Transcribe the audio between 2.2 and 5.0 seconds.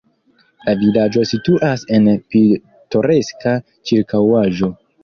pitoreska ĉirkaŭaĵo.